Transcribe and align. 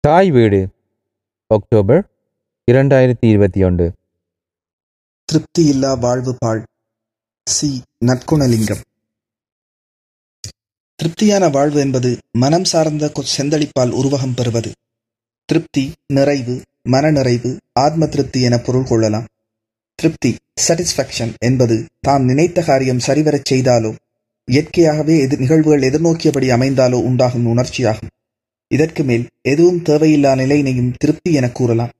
தாய் 0.00 0.30
வீடு 0.30 0.68
அக்டோபர் 1.46 2.10
இரண்டாயிரத்தி 2.72 3.24
இருபத்தி 3.24 3.64
ஒன்று. 3.64 3.92
திருப்தியில்லா 5.24 5.98
வாழ்வு 5.98 6.36
பாழ். 6.38 6.64
சி. 7.44 7.82
நற்குணலிங்கம். 8.04 8.80
திருப்தியான 10.94 11.48
வாழ்வு 11.48 11.80
என்பது 11.80 12.18
மனம் 12.32 12.64
சார்ந்த 12.64 13.12
கொ- 13.14 13.40
செந்தளிப்பால் 13.40 13.90
உருவகம் 13.90 14.34
பெறுவது. 14.36 14.72
திருப்தி 15.44 15.92
நிறைவு 16.06 16.62
மனநிறைவு 16.82 17.58
ஆத்ம 17.72 18.06
திருப்தி 18.06 18.42
என 18.42 18.58
பொருள் 18.58 18.86
கொள்ளலாம். 18.86 19.26
திருப்தி 19.94 20.36
satisfaction 20.68 21.34
என்பது 21.38 21.86
தாம் 22.00 22.24
நினைத்த 22.24 22.62
காரியம் 22.62 22.98
சரிவரச் 22.98 23.52
செய்தாலோ 23.52 23.96
இயற்கையாகவே 24.44 25.18
எதிர் 25.18 25.40
நிகழ்வுகள் 25.40 25.90
எதிர்நோக்கியபடி 25.90 26.48
அமைந்தாலோ 26.48 27.02
உண்டாகும் 27.02 27.46
உணர்ச்சியாகும். 27.46 28.16
இதற்கு 28.70 29.02
மேல் 29.04 29.26
எதுவும் 29.44 29.82
தேவையில்லா 29.82 30.32
நிலையினையும் 30.34 30.94
திருப்தி 30.96 31.30
என 31.32 31.46
கூறலாம் 31.50 31.92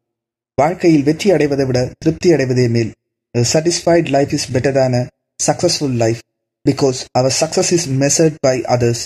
வாழ்க்கையில் 0.59 1.05
வெற்றி 1.05 1.29
அடைவதை 1.31 1.65
விட 1.67 1.81
திருப்தி 1.99 2.29
அடைவதே 2.33 2.67
மேல் 2.71 2.91
சாட்டிஸ்ஃபைட் 3.35 4.09
லைஃப் 4.09 4.33
இஸ் 4.33 4.49
பெட்டர் 4.53 4.77
தான 4.79 5.03
successful 5.41 5.97
life 5.97 6.21
because 6.65 6.99
our 7.19 7.37
success 7.39 7.71
is 7.73 7.87
measured 7.99 8.39
by 8.41 8.57
others 8.75 9.05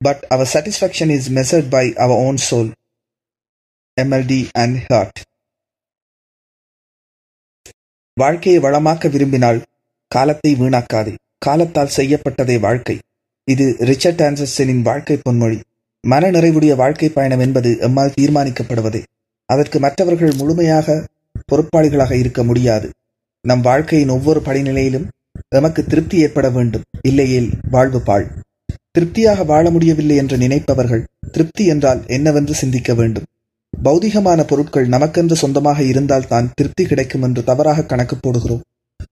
but 0.00 0.22
our 0.28 0.50
satisfaction 0.54 1.12
is 1.16 1.28
measured 1.30 1.68
by 1.68 1.84
our 1.96 2.20
own 2.20 2.40
soul 2.48 2.70
MLD 3.96 4.40
and 4.54 4.78
heart 4.86 5.20
வாழ்க்கையை 8.16 8.58
வளமாக்க 8.60 9.08
விரும்பினால் 9.08 9.60
காலத்தை 10.10 10.50
வீணாக்காதே 10.54 11.12
காலத்தால் 11.38 11.94
செய்யப்பட்டதே 11.96 12.56
வாழ்க்கை 12.60 12.96
இது 13.48 13.64
ரிச்சர்ட் 13.82 14.22
ஆன்சர்சனின் 14.22 14.82
வாழ்க்கை 14.82 15.16
பொன்மொழி 15.24 15.58
மன 16.04 16.30
நிறைவுடைய 16.30 16.72
வாழ்க்கை 16.76 17.08
பயணம் 17.08 17.38
என்பது 17.38 17.70
எம்மால் 17.80 18.16
தீர்மானிக்கப்படுவதே. 18.20 19.02
அதற்கு 19.48 19.78
மற்றவர்கள் 19.80 20.32
முழுமையாக 20.32 21.06
பொறுப்பாளிகளாக 21.50 22.12
இருக்க 22.12 22.44
முடியாது. 22.44 22.88
நம் 23.44 23.60
வாழ்க்கையின் 23.60 24.08
ஒவ்வொரு 24.08 24.40
படிநிலையிலும் 24.44 25.06
எமக்கு 25.48 25.84
திருப்தி 25.84 26.16
ஏற்பட 26.18 26.50
வேண்டும். 26.50 26.84
இல்லையேல் 27.02 27.48
வாழ்வு 27.70 28.00
பாழ். 28.00 28.26
திருப்தியாக 28.90 29.44
வாழ 29.44 29.70
முடியவில்லை 29.70 30.16
என்று 30.16 30.36
நினைப்பவர்கள் 30.38 31.02
திருப்தி 31.32 31.64
என்றால் 31.66 32.02
என்னவென்று 32.06 32.54
சிந்திக்க 32.54 32.94
வேண்டும். 32.94 33.26
பௌதிகமான 33.72 34.40
பொருட்கள் 34.46 34.88
நமக்கென்று 34.88 35.32
சொந்தமாக 35.32 35.82
இருந்தால் 35.82 36.28
தான் 36.28 36.52
திருப்தி 36.54 36.84
கிடைக்கும் 36.84 37.22
என்று 37.22 37.44
தவறாக 37.44 37.82
கணக்கு 37.82 38.16
போடுகிறோம். 38.16 38.62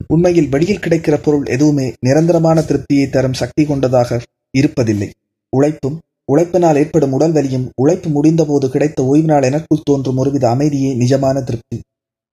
உண்மையில் 0.07 0.49
வெளியில் 0.49 0.79
கிடைக்கிற 0.79 1.15
பொருள் 1.23 1.47
எதுவுமே 1.47 1.87
நிரந்தரமான 2.01 2.61
திருப்தியை 2.61 3.07
தரும் 3.11 3.41
சக்தி 3.43 3.65
கொண்டதாக 3.65 4.21
இருப்பதில்லை. 4.59 5.09
உழைப்பும் 5.57 5.99
உழைப்பினால் 6.29 6.79
ஏற்படும் 6.83 7.15
உடல் 7.17 7.35
வலியும் 7.37 7.67
உழைப்பு 7.83 8.09
முடிந்தபோது 8.17 8.67
கிடைத்த 8.75 8.99
ஓய்வு 9.05 9.29
நாள் 9.31 9.47
எனக்குள் 9.49 9.87
தோன்றும் 9.89 10.19
ஒருவித 10.23 10.45
அமைதியே 10.51 10.91
நிஜமான 11.03 11.37
திருப்தி. 11.49 11.79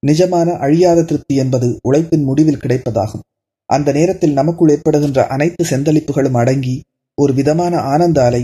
நிஜமான 0.03 0.49
அழியாத 0.65 0.99
திருப்தி 1.03 1.35
என்பது 1.43 1.67
உழைப்பின் 1.87 2.27
முடிவில் 2.27 2.61
கிடைப்பதாகும். 2.63 3.23
அந்த 3.69 3.89
நேரத்தில் 3.91 4.37
நமக்குள் 4.39 4.71
ஏற்படுகின்ற 4.75 5.19
அனைத்து 5.35 5.63
செந்தளிப்புகளும் 5.71 6.37
அடங்கி 6.41 6.75
ஒரு 7.17 7.31
விதமான 7.39 7.73
ஆனந்த 7.93 8.19
அலை 8.27 8.43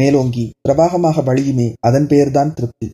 மேலோங்கி 0.00 0.44
பிரவாகமாக 0.66 1.22
வழியுமே 1.28 1.68
அதன் 1.88 2.08
பெயர்தான் 2.12 2.54
திருப்தி. 2.56 2.88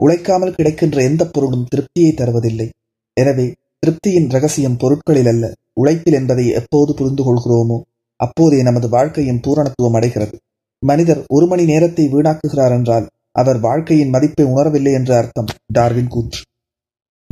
உழைக்காமல் 0.00 0.56
கிடைக்கின்ற 0.56 0.98
எந்த 1.02 1.22
பொருளும் 1.26 1.68
திருப்தியை 1.72 2.10
தருவதில்லை. 2.14 2.68
எனவே 3.16 3.46
திருப்தியின் 3.80 4.28
ரகசியம் 4.34 4.78
பொருட்களில் 4.82 5.30
அல்ல. 5.32 5.44
உழைப்பில் 5.80 6.16
என்பதை 6.18 6.44
எப்போது 6.60 6.90
புரிந்து 6.98 7.22
கொள்கிறோமோ 7.24 7.78
அப்போதே 8.20 8.58
நமது 8.62 8.86
வாழ்க்கையின் 8.88 9.40
பூரணத்துவம் 9.44 9.96
அடைகிறது. 9.98 10.36
மனிதர் 10.78 11.24
ஒரு 11.28 11.46
மணி 11.46 11.64
நேரத்தை 11.64 12.12
வீணாக்குகிறார் 12.12 12.70
என்றால் 12.70 13.08
அவர் 13.32 13.60
வாழ்க்கையின் 13.60 14.08
மதிப்பை 14.08 14.46
உணரவில்லை 14.46 14.92
என்று 14.92 15.14
அர்த்தம். 15.14 15.44
டார்வின் 15.72 16.08
கூற்று. 16.08 16.42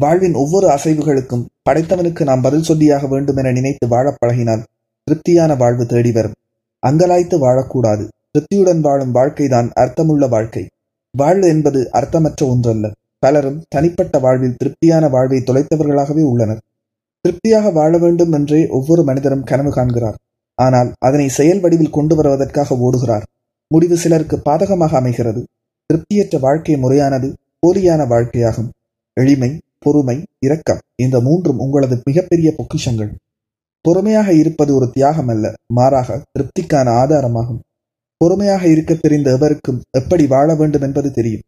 வாழ்வின் 0.00 0.34
ஒவ்வொரு 0.34 0.68
அசைவுகளுக்கும் 0.68 1.46
படைத்தவனுக்கு 1.70 2.22
நாம் 2.22 2.40
பதில் 2.40 2.68
சொல்லியாக 2.68 3.08
வேண்டும் 3.08 3.36
என 3.36 3.52
நினைத்து 3.52 3.88
வாழப் 3.88 4.16
பழகினால் 4.26 4.64
திருப்தியான 5.04 5.54
வாழ்வு 5.54 5.86
தேடி 5.86 6.12
வரும். 6.12 6.34
அங்கலாய்த்து 6.86 7.38
வாழக்கூடாது. 7.38 8.08
திருப்தியுடன் 8.30 8.80
வாழும் 8.80 9.10
வாழ்க்கைதான் 9.10 9.70
அர்த்தமுள்ள 9.74 10.28
வாழ்க்கை. 10.28 10.68
வாழ்வு 11.16 11.48
என்பது 11.48 11.90
அர்த்தமற்ற 11.92 12.48
ஒன்றல்ல. 12.48 12.90
பலரும் 13.18 13.64
தனிப்பட்ட 13.68 14.18
வாழ்வில் 14.18 14.56
திருப்தியான 14.56 15.08
வாழ்வை 15.08 15.42
தொலைத்தவர்களாகவே 15.46 16.22
உள்ளனர். 16.22 16.60
திருப்தியாக 17.20 17.70
வாழ 17.70 17.98
வேண்டும் 17.98 18.32
என்றே 18.32 18.66
ஒவ்வொரு 18.66 19.02
மனிதரும் 19.02 19.44
கனவு 19.44 19.70
காண்கிறார். 19.70 20.16
ஆனால் 20.58 20.90
அதனை 20.98 21.28
செயல் 21.28 21.60
வடிவில் 21.60 21.96
கொண்டு 21.96 22.14
வருவதற்காக 22.16 22.76
ஓடுகிறார். 22.86 23.24
முடிவு 23.70 23.96
சிலருக்கு 23.96 24.36
பாதகமாக 24.44 24.96
அமைகிறது. 24.96 25.42
திருப்தியற்ற 25.90 26.38
வாழ்க்கை 26.38 26.76
முறையானது 26.76 27.28
போலியான 27.62 28.02
வாழ்க்கையாகும். 28.06 28.70
எளிமை 29.16 29.50
பொறுமை 29.78 30.16
இரக்கம் 30.38 30.82
இந்த 30.96 31.20
மூன்றும் 31.20 31.58
உங்களது 31.58 31.96
மிகப்பெரிய 32.04 32.54
பொக்கிஷங்கள். 32.56 33.10
பொறுமையாக 33.80 34.28
இருப்பது 34.32 34.74
ஒரு 34.74 34.86
தியாகம் 34.90 35.28
அல்ல 35.28 35.54
மாறாக 35.74 36.22
திருப்திக்கான 36.32 36.88
ஆதாரமாகும். 37.02 37.60
பொறுமையாக 38.20 38.64
இருக்க 38.68 38.92
தெரிந்த 38.94 39.28
எவருக்கும் 39.32 39.82
எப்படி 39.90 40.26
வாழ 40.26 40.54
வேண்டும் 40.54 40.82
என்பது 40.82 41.08
தெரியும். 41.10 41.44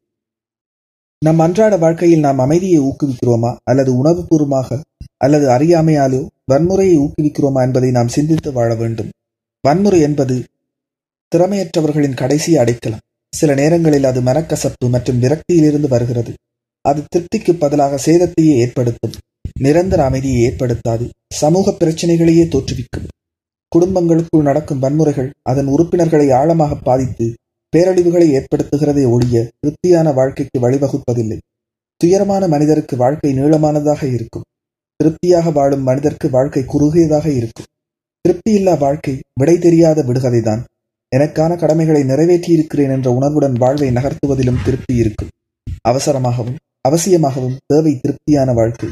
நம் 1.23 1.39
அன்றாட 1.39 1.77
வாழ்க்கையில் 1.77 2.21
நாம் 2.21 2.39
அமைதியை 2.39 2.81
ஊக்குவிக்கிறோமா 2.81 3.51
அல்லது 3.63 3.91
உணவுபூர்வமாக 4.03 4.79
அல்லது 5.17 5.47
அறியாமையாலோ 5.51 6.23
வன்முறையை 6.53 6.97
ஊக்குவிக்கிறோமா 6.97 7.63
என்பதை 7.63 7.91
நாம் 7.91 8.09
சிந்தித்து 8.09 8.53
வாழ 8.53 8.75
வேண்டும். 8.75 9.09
வன்முறை 9.61 10.01
என்பது 10.01 10.45
திறமையற்றவர்களின் 11.35 12.15
கடைசி 12.15 12.57
அடைக்கலம். 12.57 12.99
சில 13.37 13.55
நேரங்களில் 13.55 14.05
அது 14.05 14.21
மனக்கசப்பு 14.21 14.89
மற்றும் 14.89 15.23
விரக்தியிலிருந்து 15.23 15.89
வருகிறது. 15.89 16.33
அது 16.81 17.03
திருப்திக்கு 17.09 17.55
பதிலாக 17.55 17.99
சேதத்தையே 18.05 18.57
ஏற்படுத்தும். 18.57 19.13
நிரந்தர 19.61 20.05
அமைதியை 20.05 20.41
ஏற்படுத்தாது. 20.43 21.11
சமூக 21.35 21.71
பிரச்சனைகளையே 21.71 22.45
தோற்றுவிக்கும். 22.47 23.09
குடும்பங்களுக்குள் 23.79 24.43
நடக்கும் 24.43 24.83
வன்முறைகள் 24.83 25.31
அதன் 25.43 25.67
உறுப்பினர்களை 25.67 26.31
ஆழமாக 26.31 26.75
பாதித்து 26.75 27.35
பேரழிவுகளை 27.77 28.29
ஏற்படுத்துகிறதே 28.33 29.11
ஒழிய 29.11 29.51
திருப்தியான 29.61 30.13
வாழ்க்கைக்கு 30.13 30.59
வழிவகுப்பதில்லை. 30.61 31.39
துயரமான 31.97 32.49
மனிதருக்கு 32.49 32.97
வாழ்க்கை 32.97 33.39
நீளமானதாக 33.39 34.13
இருக்கும். 34.13 34.43
திருப்தியாக 34.97 35.51
வாழும் 35.51 35.83
மனிதருக்கு 35.83 36.31
வாழ்க்கை 36.31 36.65
குறுகியதாக 36.65 37.27
இருக்கும். 37.31 37.65
திருப்தியில்லா 38.25 38.79
வாழ்க்கை 38.79 39.21
விடை 39.35 39.59
தெரியாத 39.59 40.03
விடுகதைதான். 40.03 40.63
எனக்கான 41.17 41.59
கடமைகளை 41.59 42.03
நிறைவேற்றியிருக்கிறேன் 42.03 42.91
என்ற 42.91 43.11
உணர்வுடன் 43.11 43.53
வாழ்வை 43.53 43.89
நகர்த்துவதிலும் 43.91 44.63
திருப்தி 44.65 44.95
இருக்கும். 44.95 45.29
அவசரமாகவும் 45.89 46.57
அவசியமாகவும் 46.89 47.57
தேவை 47.67 48.01
திருப்தியான 48.01 48.53
வாழ்க்கை. 48.53 48.89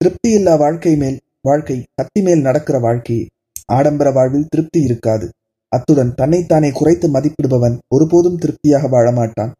திருப்தியில்லா 0.00 0.58
வாழ்க்கை 0.58 0.96
மேல் 0.96 1.18
வாழ்க்கை 1.40 1.84
கத்தி 1.94 2.22
மேல் 2.22 2.40
நடக்கிற 2.40 2.78
வாழ்க்கையே 2.78 3.26
ஆடம்பர 3.66 4.10
வாழ்வில் 4.10 4.48
திருப்தி 4.48 4.80
இருக்காது. 4.80 5.30
அத்துடன் 5.68 6.14
தன்னைத்தானே 6.14 6.70
குறைத்து 6.70 7.08
மதிப்பிடுபவன் 7.08 7.78
ஒருபோதும் 7.88 8.36
திருப்தியாக 8.36 8.88
வாழமாட்டான். 8.88 9.52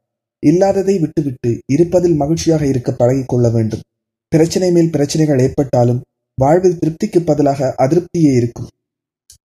இல்லாததை 0.46 0.98
விட்டுவிட்டு 0.98 1.60
இருப்பதில் 1.66 2.14
மகிழ்ச்சியாக 2.14 2.66
இருக்க 2.66 2.92
பழகிக் 2.92 3.28
கொள்ள 3.28 3.48
வேண்டும். 3.48 3.80
பிரச்சனை 4.28 4.70
மேல் 4.70 4.90
பிரச்சனைகள் 4.90 5.38
ஏற்பட்டாலும் 5.38 6.02
வாழ்வில் 6.34 6.78
திருப்திக்கு 6.78 7.20
பதிலாக 7.20 7.74
அதிருப்தியே 7.78 8.34
இருக்கும். 8.34 8.68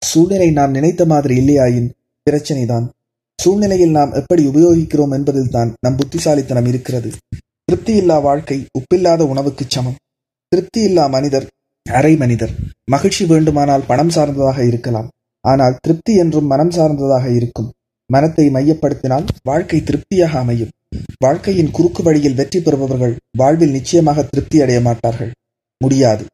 சூழ்நிலை 0.06 0.52
நாம் 0.52 0.72
நினைத்த 0.72 1.06
மாதிரி 1.06 1.36
இல்லையாயின் 1.40 1.90
பிரச்சனைதான். 2.30 2.90
சூழ்நிலையில் 3.42 3.92
நாம் 3.92 4.12
எப்படி 4.12 4.46
உபயோகிக்கிறோம் 4.46 5.12
என்பதில் 5.12 5.50
தான் 5.50 5.74
நம் 5.82 5.96
புத்திசாலித்தனம் 5.96 6.66
இருக்கிறது. 6.66 7.12
திருப்தியில்லா 7.64 8.22
வாழ்க்கை 8.22 8.66
உப்பில்லாத 8.80 9.24
உணவுக்குச் 9.24 9.70
சமம். 9.70 9.96
திருப்தி 10.48 10.82
இல்லா 10.82 11.08
மனிதர் 11.08 11.48
அரை 11.90 12.16
மனிதர். 12.16 12.50
மகிழ்ச்சி 12.92 13.26
வேண்டுமானால் 13.26 13.84
பணம் 13.88 14.10
சார்ந்ததாக 14.10 14.66
இருக்கலாம். 14.66 15.10
ஆனால் 15.42 15.78
திருப்தி 15.82 16.16
என்றும் 16.16 16.46
மனம் 16.46 16.72
சார்ந்ததாக 16.72 17.30
இருக்கும். 17.30 17.72
மனத்தை 18.06 18.50
மையப்படுத்தினால் 18.50 19.28
வாழ்க்கை 19.44 19.84
திருப்தியாக 19.84 20.40
அமையும். 20.40 20.70
வாழ்க்கையின் 21.24 21.72
குறுக்கு 21.72 22.04
வழியில் 22.04 22.34
வெற்றி 22.34 22.60
பெறுபவர்கள் 22.60 23.18
வாழ்வில் 23.38 23.72
நிச்சயமாக 23.72 24.24
திருப்தி 24.24 24.62
அடைய 24.62 24.82
மாட்டார்கள். 24.82 25.32
முடியாது. 25.84 26.26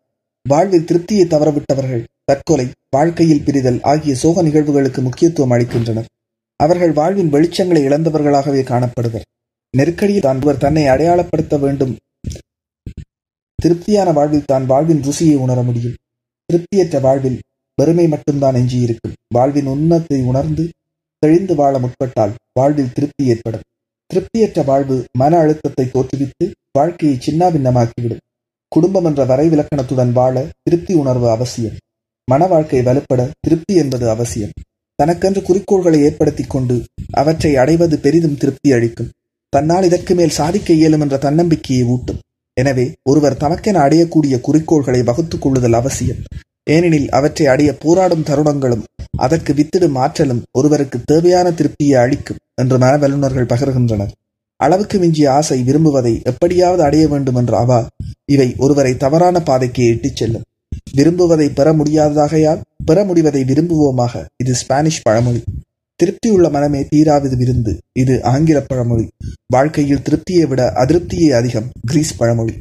வாழ்வில் 0.49 0.85
திருப்தியை 0.85 1.25
தவறவிட்டவர்கள் 1.27 2.05
தற்கொலை 2.23 2.71
வாழ்க்கையில் 2.89 3.43
பிரிதல் 3.45 3.79
ஆகிய 3.81 4.15
சோக 4.15 4.43
நிகழ்வுகளுக்கு 4.43 5.01
முக்கியத்துவம் 5.01 5.51
அளிக்கின்றனர். 5.51 6.05
அவர்கள் 6.55 6.91
வாழ்வின் 6.91 7.33
வெளிச்சங்களை 7.33 7.81
இழந்தவர்களாகவே 7.83 8.63
காணப்படுவர். 8.63 9.25
நெருக்கடியில் 9.77 10.19
தான் 10.19 10.37
ஒருவர் 10.37 10.57
தன்னை 10.57 10.87
அடையாளப்படுத்த 10.87 11.59
வேண்டும். 11.59 11.97
திருப்தியான 13.55 14.11
வாழ்வில் 14.11 14.45
தான் 14.45 14.65
வாழ்வின் 14.65 15.01
ருசியை 15.01 15.35
உணர 15.35 15.61
முடியும். 15.61 15.95
திருப்தியற்ற 16.45 16.99
வாழ்வில் 16.99 17.39
வெறுமை 17.81 18.07
மட்டும்தான் 18.07 18.55
எஞ்சியிருக்கும். 18.55 19.13
வாழ்வின் 19.33 19.65
உன்னத்தை 19.65 20.21
உணர்ந்து 20.21 20.69
தெளிந்து 21.19 21.55
வாழ 21.55 21.79
முற்பட்டால் 21.79 22.33
வாழ்வில் 22.53 22.93
திருப்தி 22.93 23.25
ஏற்படும். 23.25 23.61
திருப்தியற்ற 24.07 24.63
வாழ்வு 24.63 25.05
மன 25.11 25.37
அழுத்தத்தை 25.37 25.85
தோற்றுவித்து 25.85 26.45
வாழ்க்கையை 26.71 27.17
சின்னாபின்னமாக்கிவிடும். 27.17 28.23
குடும்பம் 28.67 29.05
என்ற 29.05 29.25
வரைவிலக்கணத்துடன் 29.25 30.11
வாழ 30.11 30.45
திருப்தி 30.63 30.93
உணர்வு 30.93 31.29
அவசியம். 31.29 31.75
மன 32.25 32.47
வாழ்க்கை 32.47 32.79
வலுப்பட 32.79 33.29
திருப்தி 33.39 33.75
என்பது 33.75 34.09
அவசியம். 34.09 34.49
தனக்கென்று 34.95 35.41
குறிக்கோள்களை 35.41 35.99
ஏற்படுத்திக் 36.01 36.49
கொண்டு 36.49 36.83
அவற்றை 37.11 37.55
அடைவது 37.55 37.99
பெரிதும் 37.99 38.37
திருப்தி 38.37 38.71
அளிக்கும். 38.71 39.11
தன்னால் 39.49 39.83
இதற்கு 39.83 40.15
மேல் 40.15 40.29
சாதிக்க 40.29 40.73
இயலும் 40.73 41.01
என்ற 41.01 41.17
தன்னம்பிக்கையை 41.17 41.85
ஊட்டும். 41.85 42.19
எனவே 42.53 42.93
ஒருவர் 43.09 43.37
தமக்கென 43.37 43.79
அடையக்கூடிய 43.85 44.41
குறிக்கோள்களை 44.41 45.03
வகுத்துக் 45.03 45.41
கொள்ளுதல் 45.41 45.73
அவசியம். 45.73 46.23
ஏனெனில் 46.63 47.09
அவற்றை 47.09 47.47
அடைய 47.47 47.77
போராடும் 47.77 48.23
தருணங்களும் 48.23 48.83
அதற்கு 49.17 49.53
வித்திடும் 49.53 49.97
ஆற்றலும் 49.97 50.43
ஒருவருக்கு 50.51 51.01
தேவையான 51.05 51.49
திருப்தியை 51.49 51.95
அளிக்கும். 51.95 52.37
என்று 52.61 52.77
மன 52.77 52.97
வல்லுநர்கள் 52.97 53.45
பகர்கின்றனர். 53.45 54.13
அளவுக்கு 54.55 54.99
மிஞ்சிய 54.99 55.31
ஆசை 55.31 55.61
விரும்புவதை 55.61 56.23
எப்படியாவது 56.23 56.83
அடைய 56.83 57.07
வேண்டும் 57.07 57.35
என்ற 57.35 57.57
அவா 57.57 57.87
இவை 58.25 58.55
ஒருவரை 58.57 58.97
தவறான 58.97 59.43
பாதைக்கு 59.43 59.85
இட்டுச் 59.85 60.15
செல்லும். 60.15 60.47
விரும்புவதை 60.95 61.49
பெற 61.53 61.73
முடியாததாகையால் 61.73 62.61
பெற 62.85 63.05
முடிவதை 63.05 63.43
விரும்புவோமாக. 63.43 64.25
இது 64.37 64.55
ஸ்பானிஷ் 64.55 65.01
பழமொழி. 65.01 65.43
திருப்தியுள்ள 65.95 66.49
மனமே 66.49 66.87
தீராவது 66.95 67.35
விருந்து. 67.35 67.77
இது 67.93 68.23
ஆங்கில 68.23 68.61
பழமொழி. 68.61 69.07
வாழ்க்கையில் 69.47 70.03
திருப்தியை 70.09 70.47
விட 70.47 70.71
அதிருப்தியே 70.75 71.29
அதிகம் 71.31 71.69
கிரீஸ் 71.85 72.17
பழமொழி. 72.17 72.53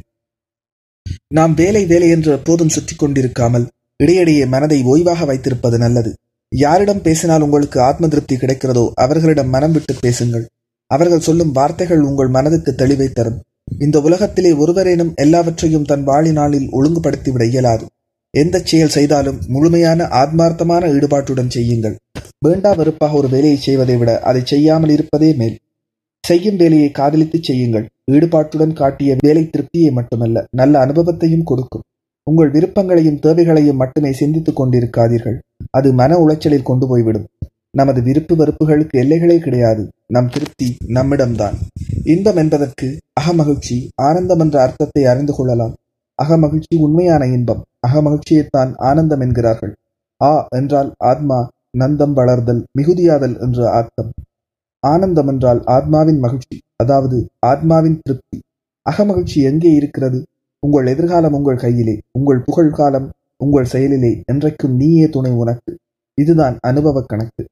நாம் 1.33 1.53
வேலை 1.53 1.85
வேலை 1.85 2.09
என்று 2.09 2.31
எப்போதும் 2.31 2.69
சுற்றி 2.69 2.95
கொண்டிருக்காமல் 2.95 3.67
இடையிடையே 3.97 4.45
மனதை 4.45 4.83
ஓய்வாக 4.83 5.25
வைத்திருப்பது 5.25 5.77
நல்லது. 5.77 6.15
யாரிடம் 6.51 7.01
பேசினால் 7.01 7.41
உங்களுக்கு 7.41 7.81
ஆத்ம 7.81 8.07
திருப்தி 8.07 8.35
கிடைக்கிறதோ 8.35 8.83
அவர்களிடம் 8.93 9.49
மனம் 9.49 9.71
விட்டு 9.71 9.93
பேசுங்கள். 9.99 10.45
அவர்கள் 10.91 11.19
சொல்லும் 11.19 11.51
வார்த்தைகள் 11.51 12.01
உங்கள் 12.01 12.27
மனதுக்கு 12.27 12.71
தெளிவை 12.77 13.07
தரும். 13.09 13.39
இந்த 13.79 13.97
உலகத்திலே 14.01 14.51
ஒருவரேனும் 14.53 15.13
எல்லாவற்றையும் 15.15 15.85
தன் 15.85 16.05
வாழினாளில் 16.07 16.67
ஒழுங்குபடுத்திவிட 16.71 17.45
இயலாது. 17.45 17.85
எந்த 18.33 18.61
செயல் 18.63 18.95
செய்தாலும் 18.97 19.39
முழுமையான 19.47 20.07
ஆத்மார்த்தமான 20.21 20.89
ஈடுபாட்டுடன் 20.95 21.53
செய்யுங்கள். 21.57 21.95
வேண்டா 22.45 22.71
வெறுப்பாக 22.73 23.15
ஒரு 23.15 23.29
வேலையை 23.29 23.57
செய்வதை 23.57 23.95
விட 23.97 24.11
அதை 24.19 24.41
செய்யாமல் 24.45 24.89
இருப்பதே 24.89 25.33
மேல். 25.33 25.55
செய்யும் 26.23 26.55
வேலையை 26.55 26.89
காதலித்து 26.91 27.37
செய்யுங்கள். 27.41 27.85
ஈடுபாட்டுடன் 28.11 28.73
காட்டிய 28.73 29.15
வேலை 29.25 29.43
திருப்தியை 29.43 29.91
மட்டுமல்ல 29.91 30.45
நல்ல 30.51 30.79
அனுபவத்தையும் 30.79 31.43
கொடுக்கும். 31.43 31.85
உங்கள் 32.27 32.51
விருப்பங்களையும் 32.51 33.19
தேவைகளையும் 33.19 33.79
மட்டுமே 33.81 34.11
சிந்தித்துக் 34.11 34.59
கொண்டிருக்காதீர்கள். 34.59 35.37
அது 35.69 35.93
மன 35.93 36.17
உளைச்சலில் 36.17 36.69
கொண்டு 36.69 36.85
போய்விடும். 36.87 37.27
நமது 37.71 37.99
விருப்பு 38.01 38.33
வெறுப்புகளுக்கு 38.35 38.95
எல்லைகளே 39.01 39.37
கிடையாது. 39.37 39.83
நம் 40.07 40.29
திருப்தி 40.29 40.67
நம்மிடம்தான். 40.87 41.57
இன்பம் 42.03 42.35
என்பதற்கு 42.35 42.87
அகமகிழ்ச்சி 43.21 43.77
ஆனந்தம் 44.01 44.39
என்ற 44.39 44.55
அர்த்தத்தை 44.61 45.03
அறிந்து 45.05 45.33
கொள்ளலாம். 45.33 45.73
அகமகிழ்ச்சி 46.19 46.75
உண்மையான 46.77 47.25
இன்பம். 47.25 47.61
அகமகிழ்ச்சியைத்தான் 47.87 48.71
ஆனந்தம் 48.89 49.19
என்கிறார்கள். 49.19 49.73
ஆ 50.21 50.31
என்றால் 50.55 50.89
ஆத்மா 51.11 51.39
நந்தம் 51.77 52.15
வளர்தல் 52.19 52.61
மிகுதியாதல் 52.77 53.35
என்ற 53.39 53.59
அர்த்தம். 53.71 54.11
ஆனந்தம் 54.83 55.27
என்றால் 55.27 55.61
ஆத்மாவின் 55.65 56.19
மகிழ்ச்சி 56.19 56.57
அதாவது 56.75 57.17
ஆத்மாவின் 57.45 57.99
திருப்தி. 58.01 58.37
அகமகிழ்ச்சி 58.85 59.39
எங்கே 59.51 59.71
இருக்கிறது? 59.73 60.19
உங்கள் 60.59 60.85
எதிர்காலம் 60.85 61.33
உங்கள் 61.33 61.57
கையிலே 61.57 61.95
உங்கள் 62.11 62.43
புகழ்காலம் 62.47 63.07
உங்கள் 63.37 63.65
செயலிலே 63.65 64.11
என்றைக்கும் 64.31 64.75
நீயே 64.77 65.09
துணை 65.09 65.31
உனக்கு. 65.31 65.77
இதுதான் 66.21 66.57
அனுபவ 66.61 67.03
கணக்கு. 67.05 67.43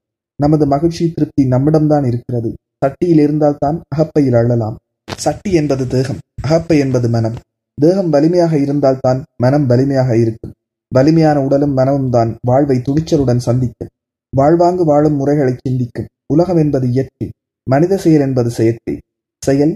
நமது 0.42 0.66
மகிழ்ச்சி 0.66 1.12
திருப்தி 1.12 1.44
நம்மிடம்தான் 1.44 2.04
இருக்கிறது. 2.04 2.50
சட்டியில் 2.80 3.22
இருந்தால்தான் 3.26 3.82
அகப்பையில் 3.88 4.34
அழலாம் 4.34 4.76
சட்டி 5.16 5.52
என்பது 5.52 5.86
தேகம் 5.86 6.18
அகப்பை 6.42 6.78
என்பது 6.78 7.08
மனம். 7.08 7.36
தேகம் 7.74 8.10
வலிமையாக 8.10 8.58
இருந்தால்தான் 8.58 9.24
மனம் 9.36 9.66
வலிமையாக 9.66 10.16
இருக்கும். 10.16 10.52
வலிமையான 10.92 11.44
உடலும் 11.44 11.72
மனமும் 11.72 12.10
தான் 12.10 12.36
வாழ்வை 12.42 12.76
துணிச்சலுடன் 12.78 13.44
சந்திக்கும். 13.46 13.92
வாழ்வாங்கு 14.36 14.84
வாழும் 14.84 15.16
முறைகளை 15.16 15.54
சிந்திக்கும். 15.62 16.06
உலகம் 16.26 16.56
என்பது 16.56 16.86
இயற்கை 16.88 17.30
மனித 17.70 17.96
செயல் 17.96 18.20
என்பது 18.20 18.50
செயற்கை. 18.50 18.94
செயல் 19.42 19.74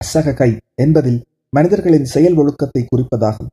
சக 0.00 0.32
கை 0.32 0.56
என்பதில் 0.74 1.20
மனிதர்களின் 1.52 2.04
செயல் 2.04 2.36
ஒழுக்கத்தை 2.36 2.82
குறிப்பதாகும். 2.84 3.50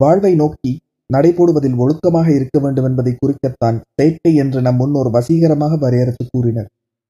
வாழ்வை 0.00 0.32
நோக்கி 0.34 0.72
நடைபோடுவதில் 1.10 1.76
ஒழுக்கமாக 1.82 2.28
இருக்க 2.34 2.56
வேண்டும் 2.58 2.84
என்பதை 2.84 3.12
குறிக்கத்தான் 3.16 3.76
செயற்கை 4.00 4.32
என்று 4.34 4.60
நம் 4.60 4.76
முன்னோர் 4.76 5.10
வசீகரமாக 5.10 5.76
வரையறுத்து 5.76 6.24
கூறினர். 6.28 6.68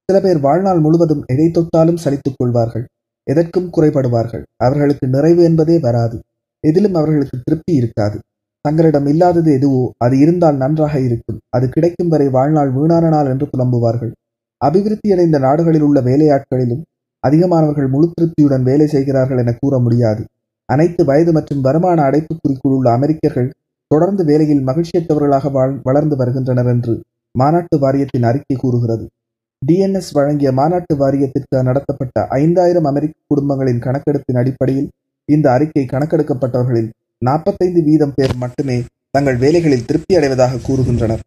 சில 0.08 0.16
பேர் 0.20 0.40
வாழ்நாள் 0.40 0.80
முழுவதும் 0.80 1.22
எதை 1.26 1.46
தொட்டாலும் 1.50 2.02
சலித்துக் 2.04 2.38
கொள்வார்கள். 2.38 2.84
எதற்கும் 3.26 3.70
குறைபடுவார்கள். 3.76 4.44
அவர்களுக்கு 4.56 5.06
நிறைவு 5.08 5.42
என்பதே 5.44 5.76
வராது. 5.78 6.18
எதிலும் 6.64 6.94
அவர்களுக்கு 6.94 7.36
திருப்தி 7.40 7.72
இருக்காது. 7.74 8.18
தங்களிடம் 8.64 9.06
இல்லாதது 9.06 9.50
எதுவோ 9.52 9.82
அது 9.98 10.14
இருந்தால் 10.18 10.56
நன்றாக 10.56 10.94
இருக்கும். 11.00 11.40
அது 11.48 11.66
கிடைக்கும் 11.68 12.08
வரை 12.08 12.28
வாழ்நாள் 12.28 12.70
வீணான 12.70 13.08
நாள் 13.08 13.30
என்று 13.32 13.46
புலம்புவார்கள். 13.46 14.12
அபிவிருத்தியடைந்த 14.60 15.38
நாடுகளில் 15.38 15.82
உள்ள 15.82 16.00
வேலையாட்களிலும் 16.00 16.84
அதிகமானவர்கள் 17.26 17.92
முழு 17.94 18.06
திருப்தியுடன் 18.12 18.64
வேலை 18.68 18.86
செய்கிறார்கள் 18.94 19.40
என 19.42 19.54
கூற 19.60 19.78
முடியாது. 19.84 20.22
அனைத்து 20.68 21.02
வயது 21.04 21.32
மற்றும் 21.36 21.64
வருமான 21.66 21.98
அடைப்புக்குறிக்குள் 22.08 22.74
உள்ள 22.76 22.88
அமெரிக்கர்கள் 22.98 23.48
தொடர்ந்து 23.90 24.22
வேலையில் 24.30 24.66
மகிழ்ச்சியற்றவர்களாக 24.68 25.50
வளர்ந்து 25.88 26.16
வருகின்றனர் 26.20 26.70
என்று 26.74 26.94
மாநாட்டு 27.34 27.76
வாரியத்தின் 27.84 28.26
அறிக்கை 28.30 28.56
கூறுகிறது. 28.56 29.04
டிஎன்எஸ் 29.62 30.10
வழங்கிய 30.16 30.48
மாநாட்டு 30.58 30.94
வாரியத்திற்கு 31.02 31.62
நடத்தப்பட்ட 31.68 32.26
ஐந்தாயிரம் 32.42 32.88
அமெரிக்க 32.90 33.14
குடும்பங்களின் 33.32 33.84
கணக்கெடுப்பின் 33.86 34.40
அடிப்படையில் 34.42 34.88
இந்த 35.28 35.46
அறிக்கை 35.52 35.84
கணக்கெடுக்கப்பட்டவர்களில் 35.92 36.90
நாற்பத்தைந்து 37.22 37.80
வீதம் 37.88 38.14
பேர் 38.16 38.34
மட்டுமே 38.42 38.76
தங்கள் 39.14 39.38
வேலைகளில் 39.44 39.86
திருப்தி 39.88 40.14
அடைவதாக 40.18 40.60
கூறுகின்றனர். 40.66 41.22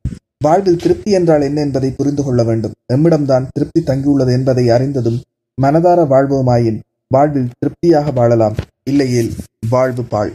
வாழ்வில் 0.46 0.82
திருப்தி 0.84 1.12
என்றால் 1.18 1.46
என்ன 1.48 1.60
என்பதை 1.68 1.90
புரிந்து 1.98 2.24
கொள்ள 2.24 2.42
வேண்டும். 2.50 2.76
எம்மிடம்தான் 2.94 3.48
திருப்தி 3.56 3.82
தங்கியுள்ளது 3.88 4.32
என்பதை 4.38 4.66
அறிந்ததும் 4.76 5.20
மனதார 5.62 6.00
வாழ்வோமாயின் 6.04 6.80
வாழ்வில் 7.08 7.50
திருப்தியாக 7.60 8.12
வாழலாம். 8.12 8.56
இல்லையேல் 8.84 9.32
வாழ்வு 9.70 10.04
பாழ். 10.04 10.34